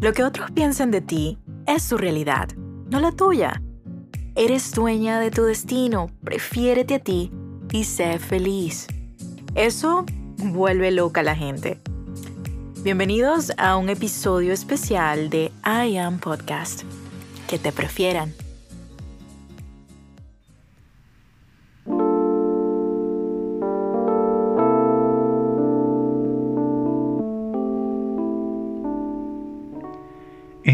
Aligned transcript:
Lo 0.00 0.12
que 0.12 0.24
otros 0.24 0.50
piensen 0.50 0.90
de 0.90 1.00
ti 1.00 1.38
es 1.66 1.82
su 1.82 1.96
realidad, 1.96 2.48
no 2.90 3.00
la 3.00 3.12
tuya. 3.12 3.62
Eres 4.34 4.72
dueña 4.72 5.20
de 5.20 5.30
tu 5.30 5.44
destino, 5.44 6.10
prefiérete 6.22 6.96
a 6.96 6.98
ti 6.98 7.30
y 7.72 7.84
sé 7.84 8.18
feliz. 8.18 8.86
Eso 9.54 10.04
vuelve 10.36 10.90
loca 10.90 11.20
a 11.20 11.24
la 11.24 11.36
gente. 11.36 11.80
Bienvenidos 12.82 13.52
a 13.56 13.76
un 13.76 13.88
episodio 13.88 14.52
especial 14.52 15.30
de 15.30 15.52
I 15.64 15.96
Am 15.96 16.18
Podcast. 16.18 16.82
Que 17.48 17.58
te 17.58 17.72
prefieran. 17.72 18.34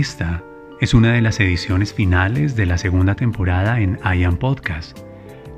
Esta 0.00 0.42
es 0.80 0.95
una 0.95 1.12
de 1.12 1.20
las 1.20 1.40
ediciones 1.40 1.92
finales 1.92 2.56
de 2.56 2.64
la 2.64 2.78
segunda 2.78 3.16
temporada 3.16 3.80
en 3.80 3.98
I 4.02 4.24
Am 4.24 4.38
Podcast. 4.38 4.98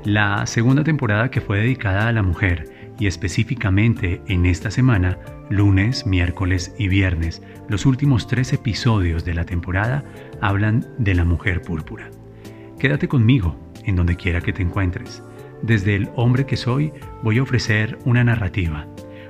La 0.03 0.45
segunda 0.47 0.83
temporada 0.83 1.31
que 1.31 1.39
fue 1.39 1.59
dedicada 1.59 2.09
a 2.09 2.11
la 2.11 2.23
mujer 2.23 2.93
y 2.99 3.07
específicamente 3.07 4.21
en 4.27 4.45
esta 4.45 4.69
semana, 4.69 5.17
lunes, 5.49 6.05
miércoles 6.05 6.75
y 6.77 6.89
viernes, 6.89 7.41
los 7.69 7.85
últimos 7.85 8.27
tres 8.27 8.51
episodios 8.51 9.23
de 9.23 9.33
la 9.33 9.45
temporada 9.45 10.03
hablan 10.41 10.85
de 10.97 11.15
la 11.15 11.23
mujer 11.23 11.61
púrpura. 11.61 12.11
Quédate 12.77 13.07
conmigo 13.07 13.55
en 13.85 13.95
donde 13.95 14.17
quiera 14.17 14.41
que 14.41 14.51
te 14.51 14.61
encuentres. 14.61 15.23
Desde 15.61 15.95
el 15.95 16.09
hombre 16.17 16.45
que 16.45 16.57
soy 16.57 16.91
voy 17.23 17.37
a 17.37 17.43
ofrecer 17.43 17.97
una 18.03 18.25
narrativa. 18.25 18.87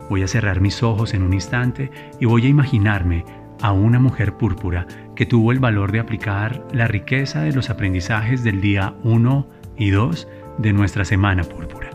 Voy 0.09 0.23
a 0.23 0.27
cerrar 0.27 0.59
mis 0.59 0.81
ojos 0.81 1.13
en 1.13 1.21
un 1.21 1.33
instante 1.33 1.91
y 2.19 2.25
voy 2.25 2.47
a 2.47 2.49
imaginarme 2.49 3.23
a 3.63 3.71
una 3.71 3.97
mujer 3.97 4.33
púrpura 4.33 4.85
que 5.15 5.25
tuvo 5.25 5.53
el 5.53 5.59
valor 5.59 5.93
de 5.93 5.99
aplicar 5.99 6.67
la 6.73 6.85
riqueza 6.85 7.41
de 7.43 7.53
los 7.53 7.69
aprendizajes 7.69 8.43
del 8.43 8.59
día 8.59 8.93
1 9.03 9.47
y 9.77 9.89
2 9.89 10.27
de 10.57 10.73
nuestra 10.73 11.05
semana 11.05 11.45
púrpura. 11.45 11.89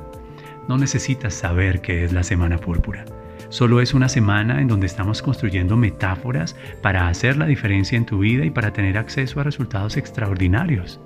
No 0.67 0.79
necesitas 0.79 1.35
saber 1.35 1.83
qué 1.83 2.05
es 2.05 2.13
la 2.15 2.23
semana 2.23 2.57
púrpura. 2.57 3.05
Solo 3.51 3.83
es 3.83 3.93
una 3.93 4.09
semana 4.09 4.63
en 4.63 4.69
donde 4.69 4.87
estamos 4.87 5.21
construyendo 5.21 5.77
metáforas 5.77 6.57
para 6.81 7.07
hacer 7.07 7.37
la 7.37 7.45
diferencia 7.45 7.99
en 7.99 8.07
tu 8.07 8.21
vida 8.21 8.47
y 8.47 8.51
para 8.51 8.73
tener 8.73 8.97
acceso 8.97 9.39
a 9.39 9.45
resultados 9.45 9.99
extraordinarios. 9.99 10.99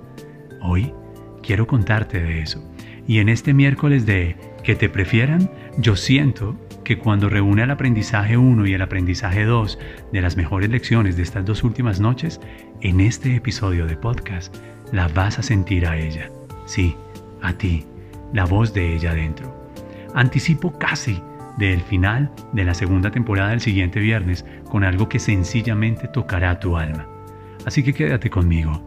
Hoy 0.61 0.93
quiero 1.41 1.67
contarte 1.67 2.21
de 2.21 2.39
eso. 2.39 2.63
Y 3.05 3.19
en 3.19 3.27
este 3.27 3.53
miércoles 3.53 4.05
de 4.05 4.37
que 4.63 4.75
te 4.75 4.87
prefieran, 4.87 5.51
yo 5.77 5.97
siento 5.97 6.57
que 6.83 6.97
cuando 6.97 7.29
reúne 7.29 7.63
el 7.63 7.71
aprendizaje 7.71 8.37
1 8.37 8.65
y 8.67 8.73
el 8.73 8.81
aprendizaje 8.81 9.45
2 9.45 9.79
de 10.11 10.21
las 10.21 10.37
mejores 10.37 10.69
lecciones 10.69 11.15
de 11.15 11.23
estas 11.23 11.45
dos 11.45 11.63
últimas 11.63 11.99
noches, 11.99 12.39
en 12.81 12.99
este 12.99 13.35
episodio 13.35 13.85
de 13.85 13.95
podcast 13.95 14.55
la 14.91 15.07
vas 15.07 15.39
a 15.39 15.43
sentir 15.43 15.87
a 15.87 15.97
ella. 15.97 16.29
Sí, 16.65 16.95
a 17.41 17.53
ti, 17.53 17.85
la 18.33 18.45
voz 18.45 18.73
de 18.73 18.93
ella 18.95 19.13
dentro. 19.13 19.71
Anticipo 20.13 20.77
casi 20.77 21.21
del 21.57 21.81
final 21.81 22.31
de 22.51 22.65
la 22.65 22.73
segunda 22.73 23.11
temporada 23.11 23.51
del 23.51 23.61
siguiente 23.61 23.99
viernes 23.99 24.45
con 24.69 24.83
algo 24.83 25.07
que 25.07 25.19
sencillamente 25.19 26.07
tocará 26.07 26.59
tu 26.59 26.77
alma. 26.77 27.07
Así 27.65 27.83
que 27.83 27.93
quédate 27.93 28.29
conmigo. 28.29 28.85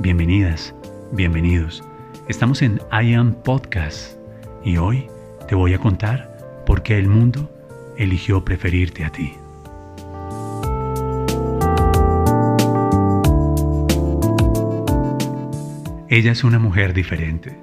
Bienvenidas, 0.00 0.74
bienvenidos. 1.12 1.84
Estamos 2.28 2.62
en 2.62 2.80
I 2.90 3.14
Am 3.14 3.34
Podcast 3.44 4.18
y 4.64 4.78
hoy 4.78 5.06
te 5.46 5.54
voy 5.54 5.74
a 5.74 5.78
contar 5.78 6.35
por 6.66 6.82
qué 6.82 6.98
el 6.98 7.08
mundo 7.08 7.50
eligió 7.96 8.44
preferirte 8.44 9.04
a 9.04 9.10
ti. 9.10 9.32
Ella 16.08 16.32
es 16.32 16.44
una 16.44 16.58
mujer 16.58 16.92
diferente 16.92 17.58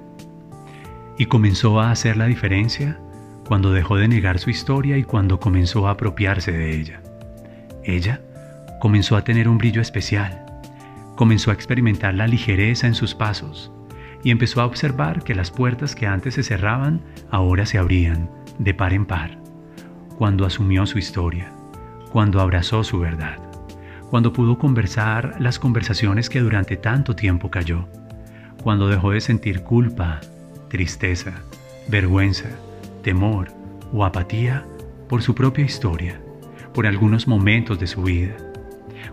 y 1.18 1.26
comenzó 1.26 1.80
a 1.80 1.90
hacer 1.90 2.16
la 2.16 2.26
diferencia 2.26 2.98
cuando 3.46 3.72
dejó 3.72 3.96
de 3.96 4.08
negar 4.08 4.38
su 4.38 4.50
historia 4.50 4.96
y 4.96 5.04
cuando 5.04 5.38
comenzó 5.38 5.86
a 5.86 5.92
apropiarse 5.92 6.50
de 6.50 6.74
ella. 6.74 7.02
Ella 7.84 8.22
comenzó 8.80 9.16
a 9.16 9.22
tener 9.22 9.48
un 9.48 9.58
brillo 9.58 9.82
especial, 9.82 10.44
comenzó 11.14 11.50
a 11.50 11.54
experimentar 11.54 12.14
la 12.14 12.26
ligereza 12.26 12.86
en 12.86 12.94
sus 12.94 13.14
pasos 13.14 13.70
y 14.22 14.30
empezó 14.30 14.62
a 14.62 14.66
observar 14.66 15.22
que 15.22 15.34
las 15.34 15.50
puertas 15.50 15.94
que 15.94 16.06
antes 16.06 16.34
se 16.34 16.42
cerraban 16.42 17.02
ahora 17.30 17.66
se 17.66 17.78
abrían 17.78 18.30
de 18.58 18.74
par 18.74 18.92
en 18.92 19.06
par, 19.06 19.38
cuando 20.18 20.46
asumió 20.46 20.86
su 20.86 20.98
historia, 20.98 21.52
cuando 22.12 22.40
abrazó 22.40 22.84
su 22.84 23.00
verdad, 23.00 23.38
cuando 24.10 24.32
pudo 24.32 24.58
conversar 24.58 25.36
las 25.40 25.58
conversaciones 25.58 26.30
que 26.30 26.40
durante 26.40 26.76
tanto 26.76 27.16
tiempo 27.16 27.50
cayó, 27.50 27.88
cuando 28.62 28.88
dejó 28.88 29.10
de 29.10 29.20
sentir 29.20 29.62
culpa, 29.62 30.20
tristeza, 30.68 31.32
vergüenza, 31.88 32.48
temor 33.02 33.48
o 33.92 34.04
apatía 34.04 34.64
por 35.08 35.22
su 35.22 35.34
propia 35.34 35.64
historia, 35.64 36.20
por 36.72 36.86
algunos 36.86 37.28
momentos 37.28 37.78
de 37.78 37.86
su 37.86 38.02
vida. 38.02 38.36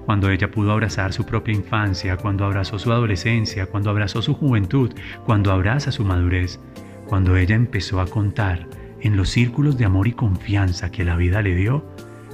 Cuando 0.06 0.30
ella 0.30 0.50
pudo 0.50 0.72
abrazar 0.72 1.14
su 1.14 1.26
propia 1.26 1.54
infancia, 1.54 2.18
cuando 2.18 2.46
abrazó 2.46 2.80
su 2.80 2.92
adolescencia, 2.92 3.66
cuando 3.66 3.90
abrazó 3.90 4.22
su 4.22 4.34
juventud, 4.34 4.92
cuando 5.26 5.52
abraza 5.52 5.92
su 5.92 6.06
madurez, 6.06 6.60
cuando 7.08 7.36
ella 7.36 7.56
empezó 7.56 8.00
a 8.00 8.08
contar 8.08 8.68
en 9.02 9.18
los 9.18 9.30
círculos 9.30 9.78
de 9.78 9.86
amor 9.86 10.08
y 10.08 10.14
confianza 10.14 10.92
que 10.92 11.04
la 11.04 11.16
vida 11.16 11.42
le 11.42 11.56
dio, 11.56 11.86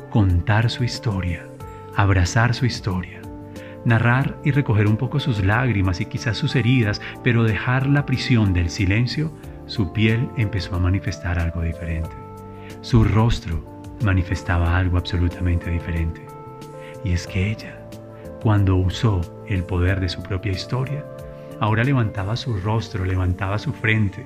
contar 0.09 0.69
su 0.69 0.83
historia, 0.83 1.45
abrazar 1.95 2.53
su 2.53 2.65
historia, 2.65 3.21
narrar 3.85 4.37
y 4.43 4.51
recoger 4.51 4.87
un 4.87 4.97
poco 4.97 5.19
sus 5.19 5.43
lágrimas 5.43 6.01
y 6.01 6.05
quizás 6.05 6.37
sus 6.37 6.55
heridas, 6.55 7.01
pero 7.23 7.43
dejar 7.43 7.87
la 7.87 8.05
prisión 8.05 8.53
del 8.53 8.69
silencio, 8.69 9.31
su 9.65 9.93
piel 9.93 10.29
empezó 10.37 10.75
a 10.75 10.79
manifestar 10.79 11.39
algo 11.39 11.61
diferente. 11.61 12.15
Su 12.81 13.03
rostro 13.03 13.63
manifestaba 14.03 14.77
algo 14.77 14.97
absolutamente 14.97 15.69
diferente. 15.69 16.25
Y 17.03 17.11
es 17.13 17.27
que 17.27 17.51
ella, 17.51 17.79
cuando 18.41 18.75
usó 18.75 19.21
el 19.47 19.63
poder 19.63 19.99
de 19.99 20.09
su 20.09 20.21
propia 20.21 20.51
historia, 20.51 21.05
ahora 21.59 21.83
levantaba 21.83 22.35
su 22.35 22.59
rostro, 22.59 23.05
levantaba 23.05 23.57
su 23.57 23.73
frente, 23.73 24.25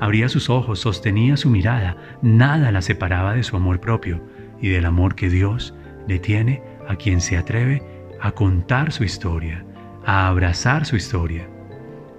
abría 0.00 0.28
sus 0.28 0.50
ojos, 0.50 0.80
sostenía 0.80 1.36
su 1.36 1.50
mirada, 1.50 1.96
nada 2.22 2.70
la 2.70 2.82
separaba 2.82 3.34
de 3.34 3.42
su 3.42 3.56
amor 3.56 3.80
propio 3.80 4.22
y 4.60 4.68
del 4.68 4.86
amor 4.86 5.14
que 5.14 5.28
Dios 5.28 5.74
le 6.06 6.18
tiene 6.18 6.62
a 6.88 6.96
quien 6.96 7.20
se 7.20 7.36
atreve 7.36 7.82
a 8.20 8.32
contar 8.32 8.92
su 8.92 9.04
historia, 9.04 9.64
a 10.04 10.28
abrazar 10.28 10.86
su 10.86 10.96
historia. 10.96 11.48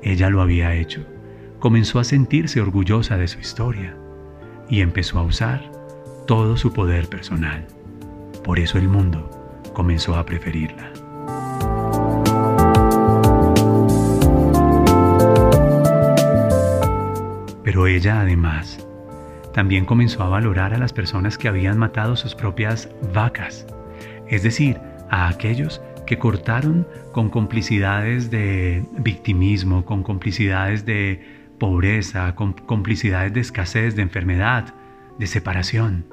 Ella 0.02 0.30
lo 0.30 0.42
había 0.42 0.74
hecho. 0.76 1.06
Comenzó 1.60 2.00
a 2.00 2.04
sentirse 2.04 2.62
orgullosa 2.62 3.18
de 3.18 3.28
su 3.28 3.40
historia 3.40 3.96
y 4.70 4.82
empezó 4.82 5.20
a 5.20 5.24
usar 5.24 5.72
todo 6.28 6.58
su 6.58 6.74
poder 6.74 7.08
personal. 7.08 7.66
Por 8.44 8.60
eso 8.60 8.78
el 8.78 8.88
mundo 8.88 9.30
comenzó 9.74 10.16
a 10.16 10.26
preferirla. 10.26 10.97
Pero 17.78 17.86
ella 17.86 18.22
además 18.22 18.88
también 19.54 19.86
comenzó 19.86 20.24
a 20.24 20.30
valorar 20.30 20.74
a 20.74 20.80
las 20.80 20.94
personas 20.94 21.38
que 21.38 21.48
habían 21.48 21.78
matado 21.78 22.16
sus 22.16 22.34
propias 22.34 22.90
vacas, 23.14 23.68
es 24.28 24.42
decir, 24.42 24.80
a 25.12 25.28
aquellos 25.28 25.80
que 26.08 26.18
cortaron 26.18 26.88
con 27.12 27.30
complicidades 27.30 28.32
de 28.32 28.84
victimismo, 28.98 29.86
con 29.86 30.02
complicidades 30.02 30.88
de 30.88 31.22
pobreza, 31.60 32.34
con 32.34 32.54
complicidades 32.54 33.32
de 33.34 33.42
escasez, 33.42 33.96
de 33.96 34.02
enfermedad, 34.02 34.74
de 35.20 35.28
separación. 35.28 36.08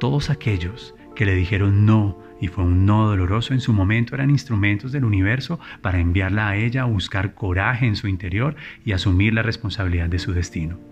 Todos 0.00 0.28
aquellos 0.28 0.94
que 1.16 1.24
le 1.24 1.34
dijeron 1.34 1.86
no 1.86 2.18
y 2.42 2.48
fue 2.48 2.64
un 2.64 2.84
no 2.84 3.06
doloroso 3.06 3.54
en 3.54 3.60
su 3.62 3.72
momento 3.72 4.14
eran 4.14 4.28
instrumentos 4.28 4.92
del 4.92 5.06
universo 5.06 5.60
para 5.80 5.98
enviarla 5.98 6.50
a 6.50 6.56
ella 6.56 6.82
a 6.82 6.84
buscar 6.84 7.32
coraje 7.32 7.86
en 7.86 7.96
su 7.96 8.06
interior 8.06 8.54
y 8.84 8.92
asumir 8.92 9.32
la 9.32 9.42
responsabilidad 9.42 10.10
de 10.10 10.18
su 10.18 10.34
destino. 10.34 10.89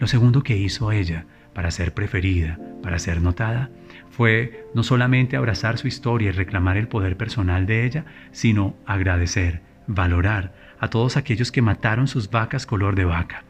Lo 0.00 0.06
segundo 0.06 0.42
que 0.42 0.56
hizo 0.56 0.92
ella 0.92 1.26
para 1.52 1.70
ser 1.70 1.92
preferida, 1.92 2.58
para 2.82 2.98
ser 2.98 3.20
notada, 3.20 3.70
fue 4.08 4.66
no 4.74 4.82
solamente 4.82 5.36
abrazar 5.36 5.76
su 5.76 5.88
historia 5.88 6.30
y 6.30 6.32
reclamar 6.32 6.78
el 6.78 6.88
poder 6.88 7.18
personal 7.18 7.66
de 7.66 7.84
ella, 7.84 8.06
sino 8.32 8.74
agradecer, 8.86 9.60
valorar 9.86 10.54
a 10.80 10.88
todos 10.88 11.18
aquellos 11.18 11.52
que 11.52 11.60
mataron 11.60 12.08
sus 12.08 12.30
vacas 12.30 12.64
color 12.64 12.94
de 12.94 13.04
vaca. 13.04 13.44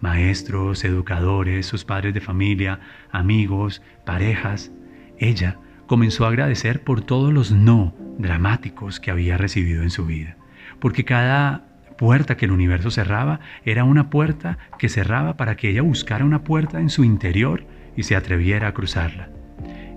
Maestros, 0.00 0.82
educadores, 0.82 1.66
sus 1.66 1.84
padres 1.84 2.12
de 2.14 2.20
familia, 2.20 2.80
amigos, 3.12 3.80
parejas. 4.04 4.72
Ella 5.18 5.58
comenzó 5.86 6.24
a 6.24 6.30
agradecer 6.30 6.82
por 6.82 7.02
todos 7.02 7.32
los 7.32 7.52
no 7.52 7.94
dramáticos 8.18 8.98
que 8.98 9.12
había 9.12 9.38
recibido 9.38 9.84
en 9.84 9.90
su 9.90 10.04
vida, 10.04 10.36
porque 10.80 11.04
cada 11.04 11.71
puerta 11.96 12.36
que 12.36 12.46
el 12.46 12.52
universo 12.52 12.90
cerraba 12.90 13.40
era 13.64 13.84
una 13.84 14.10
puerta 14.10 14.58
que 14.78 14.88
cerraba 14.88 15.36
para 15.36 15.56
que 15.56 15.70
ella 15.70 15.82
buscara 15.82 16.24
una 16.24 16.44
puerta 16.44 16.80
en 16.80 16.90
su 16.90 17.04
interior 17.04 17.64
y 17.96 18.04
se 18.04 18.16
atreviera 18.16 18.68
a 18.68 18.74
cruzarla. 18.74 19.30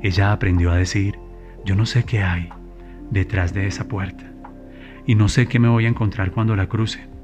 Ella 0.02 0.32
aprendió 0.32 0.72
a 0.72 0.78
decir, 0.78 1.18
yo 1.66 1.76
no 1.76 1.86
sé 1.86 2.04
qué 2.04 2.22
hay, 2.22 2.50
detrás 3.10 3.54
de 3.54 3.68
esa 3.68 3.88
puerta. 3.88 4.24
Y 5.06 5.16
no 5.16 5.30
sé 5.30 5.48
qué 5.48 5.60
me 5.60 5.70
voy 5.70 5.86
a 5.86 5.90
encontrar 5.90 6.32
cuando 6.32 6.56
la 6.56 6.68
cruce 6.68 7.16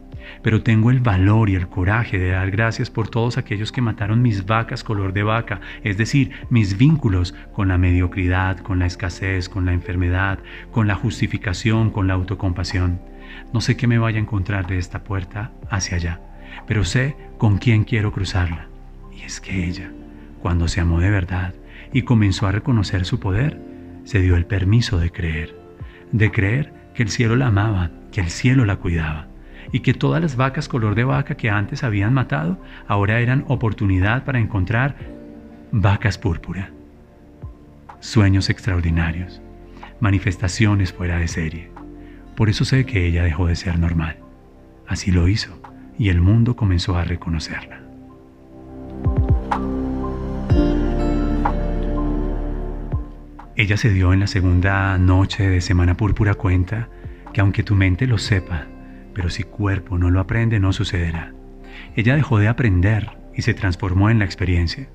pero 0.41 0.63
tengo 0.63 0.91
el 0.91 0.99
valor 0.99 1.49
y 1.49 1.55
el 1.55 1.67
coraje 1.67 2.17
de 2.17 2.31
dar 2.31 2.51
gracias 2.51 2.89
por 2.89 3.09
todos 3.09 3.37
aquellos 3.37 3.71
que 3.71 3.81
mataron 3.81 4.21
mis 4.21 4.45
vacas 4.45 4.83
color 4.83 5.13
de 5.13 5.23
vaca, 5.23 5.61
es 5.83 5.97
decir, 5.97 6.31
mis 6.49 6.77
vínculos 6.77 7.33
con 7.53 7.67
la 7.67 7.77
mediocridad, 7.77 8.57
con 8.59 8.79
la 8.79 8.85
escasez, 8.85 9.49
con 9.49 9.65
la 9.65 9.73
enfermedad, 9.73 10.39
con 10.71 10.87
la 10.87 10.95
justificación, 10.95 11.89
con 11.91 12.07
la 12.07 12.13
autocompasión. 12.13 12.99
No 13.53 13.61
sé 13.61 13.75
qué 13.75 13.87
me 13.87 13.99
vaya 13.99 14.17
a 14.17 14.21
encontrar 14.21 14.67
de 14.67 14.77
esta 14.77 15.03
puerta 15.03 15.51
hacia 15.69 15.97
allá, 15.97 16.21
pero 16.67 16.83
sé 16.83 17.15
con 17.37 17.57
quién 17.57 17.83
quiero 17.83 18.11
cruzarla. 18.11 18.67
Y 19.15 19.21
es 19.23 19.41
que 19.41 19.65
ella, 19.65 19.91
cuando 20.41 20.67
se 20.67 20.81
amó 20.81 20.99
de 20.99 21.09
verdad 21.09 21.53
y 21.93 22.03
comenzó 22.03 22.47
a 22.47 22.51
reconocer 22.51 23.05
su 23.05 23.19
poder, 23.19 23.59
se 24.03 24.21
dio 24.21 24.35
el 24.35 24.45
permiso 24.45 24.97
de 24.97 25.11
creer, 25.11 25.55
de 26.11 26.31
creer 26.31 26.73
que 26.93 27.03
el 27.03 27.09
cielo 27.09 27.35
la 27.35 27.47
amaba, 27.47 27.91
que 28.11 28.21
el 28.21 28.29
cielo 28.29 28.65
la 28.65 28.77
cuidaba 28.77 29.27
y 29.71 29.81
que 29.81 29.93
todas 29.93 30.21
las 30.21 30.35
vacas 30.35 30.67
color 30.67 30.95
de 30.95 31.03
vaca 31.03 31.35
que 31.35 31.49
antes 31.49 31.83
habían 31.83 32.13
matado 32.13 32.59
ahora 32.87 33.19
eran 33.19 33.45
oportunidad 33.47 34.25
para 34.25 34.39
encontrar 34.39 34.95
vacas 35.71 36.17
púrpura. 36.17 36.71
Sueños 37.99 38.49
extraordinarios, 38.49 39.41
manifestaciones 39.99 40.91
fuera 40.91 41.17
de 41.19 41.27
serie. 41.27 41.80
Por 42.35 42.49
eso 42.49 42.65
sé 42.65 42.85
que 42.85 43.05
ella 43.05 43.23
dejó 43.23 43.47
de 43.47 43.55
ser 43.55 43.79
normal. 43.79 44.17
Así 44.87 45.11
lo 45.11 45.27
hizo 45.27 45.61
y 45.97 46.09
el 46.09 46.21
mundo 46.21 46.55
comenzó 46.55 46.97
a 46.97 47.03
reconocerla. 47.03 47.81
Ella 53.55 53.77
se 53.77 53.91
dio 53.91 54.11
en 54.11 54.21
la 54.21 54.27
segunda 54.27 54.97
noche 54.97 55.47
de 55.47 55.61
Semana 55.61 55.95
Púrpura 55.95 56.33
cuenta 56.33 56.89
que 57.33 57.41
aunque 57.41 57.63
tu 57.63 57.75
mente 57.75 58.07
lo 58.07 58.17
sepa, 58.17 58.65
pero 59.13 59.29
si 59.29 59.43
cuerpo 59.43 59.97
no 59.97 60.09
lo 60.09 60.19
aprende, 60.19 60.59
no 60.59 60.73
sucederá. 60.73 61.33
Ella 61.95 62.15
dejó 62.15 62.39
de 62.39 62.47
aprender 62.47 63.11
y 63.35 63.43
se 63.43 63.53
transformó 63.53 64.09
en 64.09 64.19
la 64.19 64.25
experiencia. 64.25 64.87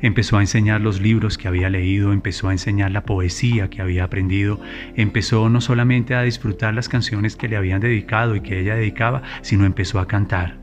Empezó 0.00 0.38
a 0.38 0.40
enseñar 0.40 0.80
los 0.80 1.00
libros 1.00 1.38
que 1.38 1.48
había 1.48 1.70
leído, 1.70 2.12
empezó 2.12 2.48
a 2.48 2.52
enseñar 2.52 2.90
la 2.90 3.04
poesía 3.04 3.70
que 3.70 3.82
había 3.82 4.04
aprendido, 4.04 4.60
empezó 4.96 5.48
no 5.48 5.60
solamente 5.60 6.14
a 6.14 6.22
disfrutar 6.22 6.74
las 6.74 6.88
canciones 6.88 7.36
que 7.36 7.48
le 7.48 7.56
habían 7.56 7.80
dedicado 7.80 8.36
y 8.36 8.40
que 8.40 8.60
ella 8.60 8.74
dedicaba, 8.74 9.22
sino 9.42 9.64
empezó 9.64 9.98
a 9.98 10.08
cantar. 10.08 10.58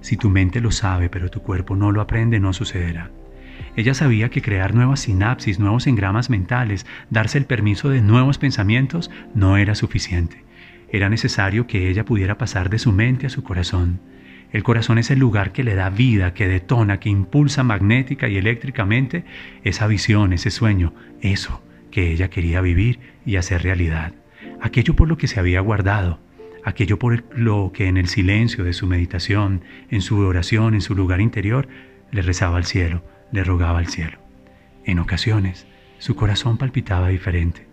Si 0.00 0.16
tu 0.16 0.30
mente 0.30 0.60
lo 0.60 0.70
sabe, 0.70 1.08
pero 1.08 1.30
tu 1.30 1.42
cuerpo 1.42 1.76
no 1.76 1.90
lo 1.92 2.00
aprende, 2.00 2.38
no 2.38 2.52
sucederá. 2.52 3.10
Ella 3.76 3.92
sabía 3.92 4.30
que 4.30 4.40
crear 4.40 4.74
nuevas 4.74 5.00
sinapsis, 5.00 5.58
nuevos 5.58 5.86
engramas 5.86 6.30
mentales, 6.30 6.86
darse 7.10 7.38
el 7.38 7.44
permiso 7.44 7.90
de 7.90 8.00
nuevos 8.00 8.38
pensamientos, 8.38 9.10
no 9.34 9.56
era 9.56 9.74
suficiente. 9.74 10.44
Era 10.88 11.08
necesario 11.08 11.66
que 11.66 11.90
ella 11.90 12.04
pudiera 12.04 12.38
pasar 12.38 12.70
de 12.70 12.78
su 12.78 12.92
mente 12.92 13.26
a 13.26 13.30
su 13.30 13.42
corazón. 13.42 14.00
El 14.52 14.62
corazón 14.62 14.98
es 14.98 15.10
el 15.10 15.18
lugar 15.18 15.52
que 15.52 15.64
le 15.64 15.74
da 15.74 15.90
vida, 15.90 16.34
que 16.34 16.48
detona, 16.48 17.00
que 17.00 17.08
impulsa 17.08 17.62
magnética 17.62 18.28
y 18.28 18.36
eléctricamente 18.36 19.24
esa 19.64 19.86
visión, 19.86 20.32
ese 20.32 20.50
sueño, 20.50 20.94
eso 21.20 21.62
que 21.90 22.12
ella 22.12 22.30
quería 22.30 22.60
vivir 22.60 23.00
y 23.24 23.36
hacer 23.36 23.62
realidad. 23.62 24.12
Aquello 24.60 24.94
por 24.94 25.08
lo 25.08 25.16
que 25.16 25.28
se 25.28 25.40
había 25.40 25.60
guardado, 25.60 26.20
aquello 26.64 26.98
por 26.98 27.24
lo 27.36 27.72
que 27.72 27.86
en 27.86 27.96
el 27.96 28.08
silencio 28.08 28.64
de 28.64 28.72
su 28.72 28.86
meditación, 28.86 29.62
en 29.90 30.02
su 30.02 30.18
oración, 30.18 30.74
en 30.74 30.80
su 30.80 30.94
lugar 30.94 31.20
interior, 31.20 31.68
le 32.10 32.22
rezaba 32.22 32.56
al 32.56 32.64
cielo, 32.64 33.02
le 33.32 33.44
rogaba 33.44 33.78
al 33.78 33.88
cielo. 33.88 34.18
En 34.84 34.98
ocasiones, 34.98 35.66
su 35.98 36.14
corazón 36.14 36.58
palpitaba 36.58 37.08
diferente. 37.08 37.66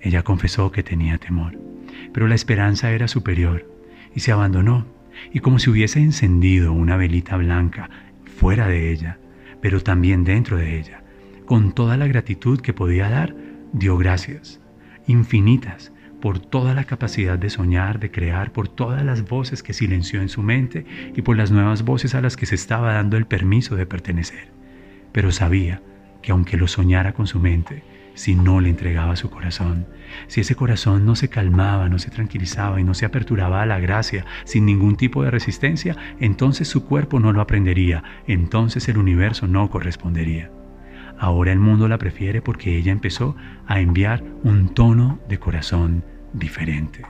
Ella 0.00 0.22
confesó 0.22 0.70
que 0.70 0.82
tenía 0.82 1.18
temor 1.18 1.66
pero 2.12 2.28
la 2.28 2.34
esperanza 2.34 2.90
era 2.92 3.08
superior 3.08 3.70
y 4.14 4.20
se 4.20 4.32
abandonó, 4.32 4.86
y 5.32 5.40
como 5.40 5.58
si 5.58 5.70
hubiese 5.70 6.00
encendido 6.00 6.72
una 6.72 6.96
velita 6.96 7.36
blanca 7.36 7.90
fuera 8.24 8.68
de 8.68 8.92
ella, 8.92 9.18
pero 9.60 9.80
también 9.80 10.24
dentro 10.24 10.56
de 10.56 10.78
ella, 10.78 11.02
con 11.46 11.72
toda 11.72 11.96
la 11.96 12.06
gratitud 12.06 12.60
que 12.60 12.72
podía 12.72 13.08
dar, 13.08 13.34
dio 13.72 13.96
gracias, 13.96 14.60
infinitas, 15.06 15.92
por 16.20 16.38
toda 16.38 16.74
la 16.74 16.84
capacidad 16.84 17.38
de 17.38 17.50
soñar, 17.50 18.00
de 18.00 18.10
crear, 18.10 18.52
por 18.52 18.68
todas 18.68 19.04
las 19.04 19.28
voces 19.28 19.62
que 19.62 19.72
silenció 19.72 20.22
en 20.22 20.28
su 20.28 20.42
mente 20.42 20.86
y 21.14 21.22
por 21.22 21.36
las 21.36 21.50
nuevas 21.50 21.84
voces 21.84 22.14
a 22.14 22.20
las 22.20 22.36
que 22.36 22.46
se 22.46 22.54
estaba 22.54 22.94
dando 22.94 23.16
el 23.16 23.26
permiso 23.26 23.76
de 23.76 23.86
pertenecer. 23.86 24.48
Pero 25.12 25.30
sabía 25.30 25.82
que 26.22 26.32
aunque 26.32 26.56
lo 26.56 26.68
soñara 26.68 27.12
con 27.12 27.26
su 27.26 27.38
mente, 27.38 27.82
si 28.16 28.34
no 28.34 28.60
le 28.60 28.70
entregaba 28.70 29.14
su 29.14 29.30
corazón, 29.30 29.86
si 30.26 30.40
ese 30.40 30.56
corazón 30.56 31.04
no 31.04 31.14
se 31.16 31.28
calmaba, 31.28 31.88
no 31.88 31.98
se 31.98 32.10
tranquilizaba 32.10 32.80
y 32.80 32.84
no 32.84 32.94
se 32.94 33.04
aperturaba 33.04 33.62
a 33.62 33.66
la 33.66 33.78
gracia 33.78 34.24
sin 34.44 34.64
ningún 34.64 34.96
tipo 34.96 35.22
de 35.22 35.30
resistencia, 35.30 35.96
entonces 36.18 36.66
su 36.66 36.86
cuerpo 36.86 37.20
no 37.20 37.32
lo 37.32 37.42
aprendería, 37.42 38.02
entonces 38.26 38.88
el 38.88 38.98
universo 38.98 39.46
no 39.46 39.68
correspondería. 39.70 40.50
Ahora 41.18 41.52
el 41.52 41.58
mundo 41.58 41.88
la 41.88 41.98
prefiere 41.98 42.42
porque 42.42 42.76
ella 42.76 42.90
empezó 42.90 43.36
a 43.66 43.80
enviar 43.80 44.24
un 44.42 44.74
tono 44.74 45.20
de 45.28 45.38
corazón 45.38 46.02
diferente 46.32 47.02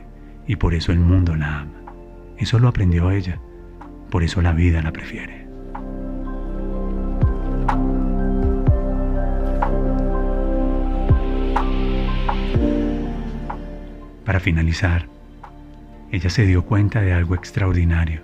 y 0.47 0.56
por 0.56 0.75
eso 0.75 0.93
el 0.93 1.00
mundo 1.00 1.37
la 1.37 1.61
ama. 1.61 1.73
Eso 2.37 2.59
lo 2.59 2.69
aprendió 2.69 3.12
ella, 3.12 3.41
por 4.11 4.25
eso 4.25 4.43
la 4.43 4.52
vida 4.52 4.82
la 4.82 4.93
prefiere. 4.93 5.46
Para 14.26 14.40
finalizar, 14.40 15.06
ella 16.11 16.31
se 16.31 16.44
dio 16.46 16.64
cuenta 16.64 17.00
de 17.00 17.12
algo 17.12 17.37
extraordinario. 17.37 18.23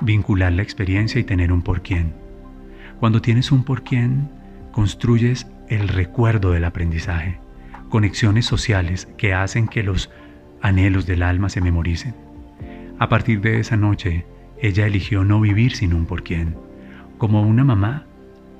Vincular 0.00 0.52
la 0.52 0.62
experiencia 0.62 1.20
y 1.20 1.24
tener 1.24 1.52
un 1.52 1.62
por 1.62 1.82
quién. 1.82 2.12
Cuando 3.00 3.20
tienes 3.20 3.50
un 3.50 3.64
por 3.64 3.82
quién, 3.82 4.30
construyes 4.70 5.48
el 5.68 5.88
recuerdo 5.88 6.52
del 6.52 6.64
aprendizaje, 6.64 7.38
conexiones 7.88 8.46
sociales 8.46 9.08
que 9.16 9.34
hacen 9.34 9.66
que 9.66 9.82
los 9.82 10.10
anhelos 10.62 11.06
del 11.06 11.24
alma 11.24 11.48
se 11.48 11.60
memoricen. 11.60 12.14
A 13.00 13.08
partir 13.08 13.40
de 13.40 13.58
esa 13.58 13.76
noche, 13.76 14.24
ella 14.62 14.86
eligió 14.86 15.24
no 15.24 15.40
vivir 15.40 15.74
sin 15.74 15.92
un 15.92 16.06
por 16.06 16.22
quién, 16.22 16.54
como 17.18 17.42
una 17.42 17.64
mamá 17.64 18.06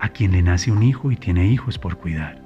a 0.00 0.08
quien 0.08 0.32
le 0.32 0.42
nace 0.42 0.72
un 0.72 0.82
hijo 0.82 1.12
y 1.12 1.16
tiene 1.16 1.46
hijos 1.46 1.78
por 1.78 1.96
cuidar 1.96 2.43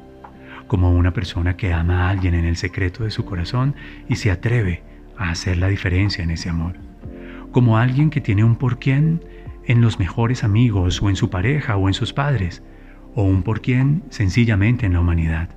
como 0.68 0.92
una 0.92 1.12
persona 1.12 1.56
que 1.56 1.72
ama 1.72 2.06
a 2.06 2.10
alguien 2.10 2.34
en 2.34 2.44
el 2.44 2.56
secreto 2.56 3.02
de 3.02 3.10
su 3.10 3.24
corazón 3.24 3.74
y 4.08 4.16
se 4.16 4.30
atreve 4.30 4.82
a 5.16 5.30
hacer 5.30 5.56
la 5.56 5.68
diferencia 5.68 6.22
en 6.22 6.30
ese 6.30 6.48
amor, 6.48 6.74
como 7.50 7.78
alguien 7.78 8.10
que 8.10 8.20
tiene 8.20 8.44
un 8.44 8.56
por 8.56 8.78
quién 8.78 9.24
en 9.64 9.80
los 9.80 9.98
mejores 9.98 10.44
amigos 10.44 11.02
o 11.02 11.08
en 11.08 11.16
su 11.16 11.30
pareja 11.30 11.76
o 11.76 11.88
en 11.88 11.94
sus 11.94 12.12
padres, 12.12 12.62
o 13.14 13.24
un 13.24 13.42
por 13.42 13.60
quién 13.60 14.04
sencillamente 14.10 14.86
en 14.86 14.92
la 14.92 15.00
humanidad. 15.00 15.48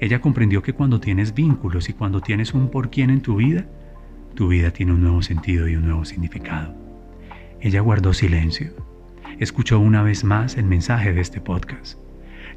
Ella 0.00 0.20
comprendió 0.20 0.62
que 0.62 0.72
cuando 0.72 1.00
tienes 1.00 1.34
vínculos 1.34 1.88
y 1.88 1.94
cuando 1.94 2.20
tienes 2.20 2.52
un 2.52 2.70
por 2.70 2.90
quién 2.90 3.10
en 3.10 3.22
tu 3.22 3.36
vida, 3.36 3.66
tu 4.34 4.48
vida 4.48 4.70
tiene 4.70 4.92
un 4.92 5.02
nuevo 5.02 5.22
sentido 5.22 5.66
y 5.68 5.76
un 5.76 5.86
nuevo 5.86 6.04
significado. 6.04 6.74
Ella 7.60 7.80
guardó 7.80 8.12
silencio. 8.12 8.72
Escuchó 9.38 9.80
una 9.80 10.02
vez 10.02 10.24
más 10.24 10.56
el 10.56 10.64
mensaje 10.64 11.12
de 11.12 11.20
este 11.20 11.40
podcast. 11.40 11.98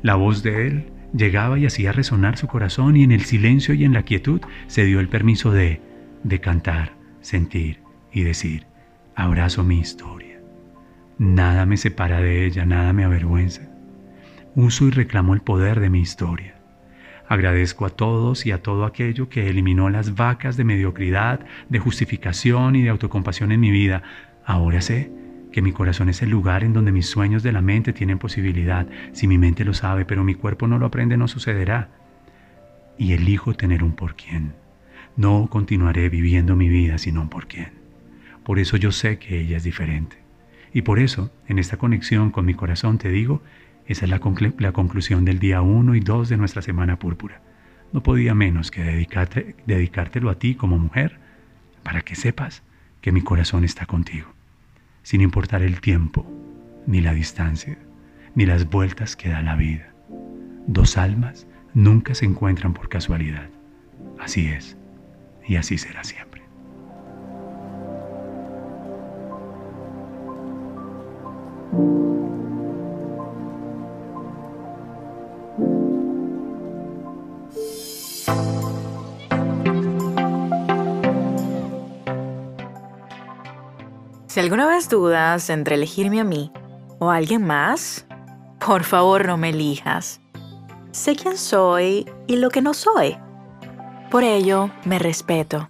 La 0.01 0.15
voz 0.15 0.43
de 0.43 0.67
él 0.67 0.92
llegaba 1.13 1.59
y 1.59 1.65
hacía 1.65 1.91
resonar 1.91 2.37
su 2.37 2.47
corazón 2.47 2.97
y 2.97 3.03
en 3.03 3.11
el 3.11 3.21
silencio 3.21 3.73
y 3.73 3.85
en 3.85 3.93
la 3.93 4.03
quietud 4.03 4.41
se 4.67 4.83
dio 4.85 4.99
el 4.99 5.09
permiso 5.09 5.51
de, 5.51 5.81
de 6.23 6.39
cantar, 6.39 6.93
sentir 7.21 7.79
y 8.11 8.23
decir, 8.23 8.65
abrazo 9.15 9.63
mi 9.63 9.79
historia. 9.79 10.41
Nada 11.17 11.65
me 11.65 11.77
separa 11.77 12.19
de 12.19 12.45
ella, 12.45 12.65
nada 12.65 12.91
me 12.93 13.03
avergüenza. 13.03 13.69
Uso 14.55 14.87
y 14.87 14.91
reclamo 14.91 15.33
el 15.33 15.41
poder 15.41 15.79
de 15.79 15.89
mi 15.89 15.99
historia. 15.99 16.55
Agradezco 17.27 17.85
a 17.85 17.89
todos 17.89 18.45
y 18.45 18.51
a 18.51 18.61
todo 18.61 18.85
aquello 18.85 19.29
que 19.29 19.49
eliminó 19.49 19.89
las 19.89 20.15
vacas 20.15 20.57
de 20.57 20.63
mediocridad, 20.65 21.39
de 21.69 21.79
justificación 21.79 22.75
y 22.75 22.83
de 22.83 22.89
autocompasión 22.89 23.51
en 23.51 23.59
mi 23.59 23.71
vida. 23.71 24.03
Ahora 24.45 24.81
sé 24.81 25.22
que 25.53 25.61
mi 25.61 25.71
corazón 25.71 26.09
es 26.09 26.21
el 26.23 26.31
lugar 26.31 26.63
en 26.63 26.73
donde 26.73 26.91
mis 26.91 27.05
sueños 27.05 27.43
de 27.43 27.53
la 27.53 27.61
mente 27.61 27.93
tienen 27.93 28.17
posibilidad. 28.17 28.87
Si 29.13 29.27
mi 29.27 29.37
mente 29.37 29.63
lo 29.63 29.73
sabe, 29.73 30.03
pero 30.03 30.23
mi 30.23 30.33
cuerpo 30.33 30.67
no 30.67 30.79
lo 30.79 30.87
aprende, 30.87 31.15
no 31.15 31.29
sucederá. 31.29 31.89
Y 32.97 33.13
elijo 33.13 33.53
tener 33.53 33.83
un 33.83 33.93
por 33.93 34.15
quién. 34.15 34.53
No 35.15 35.47
continuaré 35.49 36.09
viviendo 36.09 36.55
mi 36.55 36.69
vida 36.69 36.97
sin 36.97 37.19
un 37.19 37.29
por 37.29 37.47
quién. 37.47 37.71
Por 38.43 38.57
eso 38.57 38.77
yo 38.77 38.91
sé 38.91 39.19
que 39.19 39.39
ella 39.39 39.57
es 39.57 39.63
diferente. 39.63 40.17
Y 40.73 40.81
por 40.81 40.99
eso, 40.99 41.31
en 41.47 41.59
esta 41.59 41.77
conexión 41.77 42.31
con 42.31 42.45
mi 42.45 42.55
corazón, 42.55 42.97
te 42.97 43.09
digo, 43.09 43.43
esa 43.85 44.05
es 44.05 44.09
la, 44.09 44.19
la 44.57 44.71
conclusión 44.71 45.23
del 45.23 45.37
día 45.37 45.61
1 45.61 45.93
y 45.93 45.99
2 45.99 46.29
de 46.29 46.37
nuestra 46.37 46.63
Semana 46.63 46.97
Púrpura. 46.97 47.41
No 47.93 48.01
podía 48.01 48.33
menos 48.33 48.71
que 48.71 48.83
dedicarte, 48.83 49.55
dedicártelo 49.67 50.31
a 50.31 50.39
ti 50.39 50.55
como 50.55 50.79
mujer, 50.79 51.19
para 51.83 52.01
que 52.01 52.15
sepas 52.15 52.63
que 53.01 53.11
mi 53.11 53.21
corazón 53.21 53.63
está 53.63 53.85
contigo 53.85 54.33
sin 55.03 55.21
importar 55.21 55.61
el 55.61 55.79
tiempo, 55.81 56.25
ni 56.87 57.01
la 57.01 57.13
distancia, 57.13 57.77
ni 58.35 58.45
las 58.45 58.69
vueltas 58.69 59.15
que 59.15 59.29
da 59.29 59.41
la 59.41 59.55
vida. 59.55 59.93
Dos 60.65 60.97
almas 60.97 61.45
nunca 61.73 62.15
se 62.15 62.25
encuentran 62.25 62.73
por 62.73 62.89
casualidad. 62.89 63.49
Así 64.19 64.47
es, 64.47 64.77
y 65.45 65.57
así 65.57 65.77
será 65.77 66.03
siempre. 66.03 66.32
Alguna 84.43 84.67
vez 84.67 84.89
dudas 84.89 85.49
entre 85.49 85.75
elegirme 85.75 86.19
a 86.19 86.25
mí 86.25 86.51
o 86.99 87.09
a 87.09 87.15
alguien 87.15 87.45
más, 87.45 88.05
por 88.59 88.83
favor 88.83 89.25
no 89.25 89.37
me 89.37 89.51
elijas. 89.51 90.19
Sé 90.91 91.15
quién 91.15 91.37
soy 91.37 92.05
y 92.27 92.35
lo 92.35 92.49
que 92.49 92.61
no 92.61 92.73
soy. 92.73 93.17
Por 94.11 94.25
ello, 94.25 94.69
me 94.83 94.99
respeto. 94.99 95.69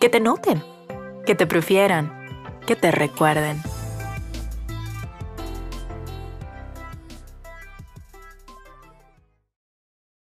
Que 0.00 0.08
te 0.08 0.20
noten, 0.20 0.62
que 1.26 1.34
te 1.34 1.48
prefieran, 1.48 2.12
que 2.64 2.76
te 2.76 2.92
recuerden. 2.92 3.60